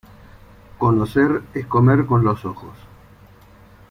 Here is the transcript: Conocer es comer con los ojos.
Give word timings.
Conocer 0.79 1.43
es 1.53 1.67
comer 1.67 2.07
con 2.07 2.23
los 2.23 2.43
ojos. 2.43 2.73